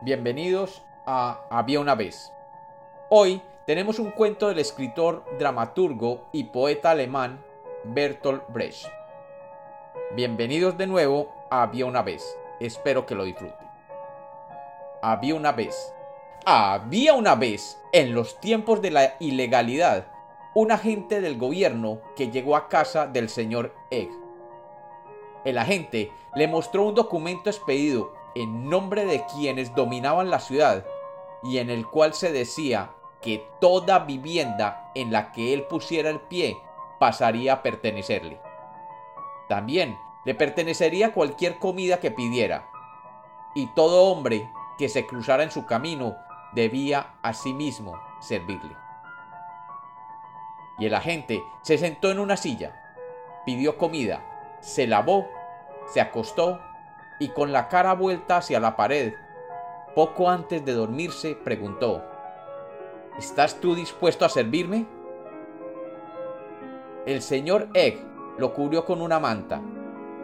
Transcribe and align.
Bienvenidos 0.00 0.84
a 1.06 1.40
Había 1.50 1.80
una 1.80 1.96
vez. 1.96 2.32
Hoy 3.08 3.42
tenemos 3.66 3.98
un 3.98 4.12
cuento 4.12 4.46
del 4.46 4.60
escritor, 4.60 5.24
dramaturgo 5.40 6.28
y 6.30 6.44
poeta 6.44 6.92
alemán 6.92 7.44
Bertolt 7.82 8.44
Brecht. 8.48 8.86
Bienvenidos 10.14 10.78
de 10.78 10.86
nuevo 10.86 11.34
a 11.50 11.62
Había 11.62 11.84
una 11.86 12.02
vez. 12.02 12.38
Espero 12.60 13.06
que 13.06 13.16
lo 13.16 13.24
disfruten. 13.24 13.66
Había 15.02 15.34
una 15.34 15.50
vez. 15.50 15.92
Había 16.46 17.14
una 17.14 17.34
vez, 17.34 17.82
en 17.92 18.14
los 18.14 18.38
tiempos 18.38 18.80
de 18.80 18.92
la 18.92 19.16
ilegalidad, 19.18 20.06
un 20.54 20.70
agente 20.70 21.20
del 21.20 21.38
gobierno 21.38 22.02
que 22.14 22.30
llegó 22.30 22.54
a 22.54 22.68
casa 22.68 23.08
del 23.08 23.28
señor 23.28 23.74
Egg. 23.90 24.10
El 25.44 25.58
agente 25.58 26.12
le 26.36 26.46
mostró 26.46 26.84
un 26.84 26.94
documento 26.94 27.50
expedido 27.50 28.17
en 28.42 28.68
nombre 28.68 29.04
de 29.04 29.24
quienes 29.26 29.74
dominaban 29.74 30.30
la 30.30 30.40
ciudad 30.40 30.84
y 31.42 31.58
en 31.58 31.70
el 31.70 31.86
cual 31.86 32.14
se 32.14 32.32
decía 32.32 32.90
que 33.20 33.48
toda 33.60 34.00
vivienda 34.00 34.90
en 34.94 35.12
la 35.12 35.32
que 35.32 35.52
él 35.52 35.64
pusiera 35.64 36.10
el 36.10 36.20
pie 36.20 36.56
pasaría 37.00 37.54
a 37.54 37.62
pertenecerle. 37.62 38.40
También 39.48 39.98
le 40.24 40.34
pertenecería 40.34 41.12
cualquier 41.14 41.58
comida 41.58 42.00
que 42.00 42.10
pidiera, 42.10 42.68
y 43.54 43.66
todo 43.74 44.04
hombre 44.04 44.48
que 44.76 44.88
se 44.88 45.06
cruzara 45.06 45.42
en 45.42 45.50
su 45.50 45.66
camino 45.66 46.16
debía 46.52 47.14
asimismo 47.22 47.98
servirle. 48.20 48.76
Y 50.78 50.86
el 50.86 50.94
agente 50.94 51.42
se 51.62 51.76
sentó 51.76 52.10
en 52.10 52.20
una 52.20 52.36
silla, 52.36 52.72
pidió 53.44 53.76
comida, 53.76 54.22
se 54.60 54.86
lavó, 54.86 55.26
se 55.86 56.00
acostó 56.00 56.60
y 57.18 57.28
con 57.28 57.52
la 57.52 57.68
cara 57.68 57.94
vuelta 57.94 58.38
hacia 58.38 58.60
la 58.60 58.76
pared, 58.76 59.14
poco 59.94 60.30
antes 60.30 60.64
de 60.64 60.72
dormirse, 60.72 61.34
preguntó, 61.34 62.04
¿Estás 63.18 63.56
tú 63.60 63.74
dispuesto 63.74 64.24
a 64.24 64.28
servirme? 64.28 64.86
El 67.04 67.20
señor 67.20 67.68
Egg 67.74 67.98
lo 68.38 68.54
cubrió 68.54 68.84
con 68.84 69.02
una 69.02 69.18
manta, 69.18 69.60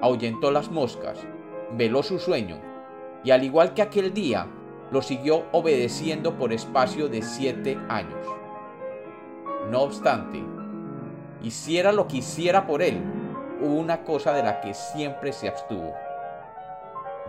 ahuyentó 0.00 0.50
las 0.50 0.70
moscas, 0.70 1.20
veló 1.72 2.02
su 2.02 2.18
sueño, 2.18 2.58
y 3.22 3.30
al 3.30 3.44
igual 3.44 3.74
que 3.74 3.82
aquel 3.82 4.12
día, 4.12 4.46
lo 4.90 5.02
siguió 5.02 5.44
obedeciendo 5.52 6.36
por 6.36 6.52
espacio 6.52 7.08
de 7.08 7.22
siete 7.22 7.78
años. 7.88 8.26
No 9.70 9.82
obstante, 9.82 10.42
hiciera 11.42 11.92
lo 11.92 12.08
que 12.08 12.16
hiciera 12.16 12.66
por 12.66 12.82
él, 12.82 13.00
hubo 13.60 13.74
una 13.74 14.02
cosa 14.02 14.32
de 14.32 14.42
la 14.42 14.60
que 14.60 14.74
siempre 14.74 15.32
se 15.32 15.48
abstuvo 15.48 15.94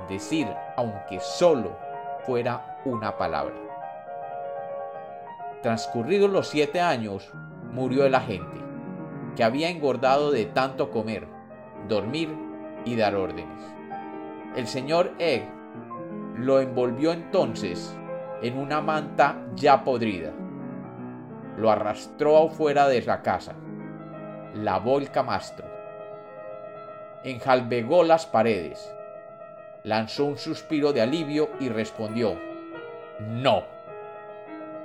decir, 0.08 0.48
aunque 0.78 1.20
solo 1.20 1.78
fuera 2.26 2.80
una 2.86 3.18
palabra. 3.18 3.56
Transcurridos 5.62 6.30
los 6.30 6.48
siete 6.48 6.82
años, 6.82 7.32
murió 7.72 8.06
el 8.06 8.16
agente, 8.16 8.58
que 9.36 9.44
había 9.44 9.70
engordado 9.70 10.32
de 10.32 10.46
tanto 10.46 10.90
comer, 10.90 11.28
dormir 11.88 12.36
y 12.86 12.96
dar 12.96 13.16
órdenes. 13.16 13.62
El 14.56 14.68
señor 14.68 15.12
Egg 15.20 15.48
lo 16.36 16.60
envolvió 16.60 17.14
entonces 17.14 17.96
en 18.42 18.58
una 18.58 18.82
manta 18.82 19.38
ya 19.56 19.84
podrida. 19.84 20.32
Lo 21.58 21.70
arrastró 21.70 22.38
afuera 22.38 22.88
de 22.88 23.02
la 23.04 23.22
casa, 23.22 23.54
lavó 24.56 24.98
el 24.98 25.12
camastro, 25.12 25.68
enjalbegó 27.24 28.04
las 28.04 28.26
paredes, 28.26 28.92
lanzó 29.84 30.26
un 30.26 30.38
suspiro 30.38 30.94
de 30.94 31.02
alivio 31.02 31.50
y 31.60 31.70
respondió, 31.70 32.38
no. 33.20 33.64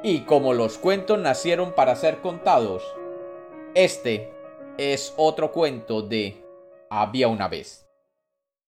Y 0.02 0.20
como 0.22 0.54
los 0.54 0.78
cuentos 0.78 1.18
nacieron 1.18 1.72
para 1.72 1.96
ser 1.96 2.18
contados, 2.18 2.82
este 3.74 4.32
es 4.78 5.14
otro 5.16 5.52
cuento 5.52 6.02
de 6.02 6.42
Había 6.90 7.28
una 7.28 7.48
vez. 7.48 7.85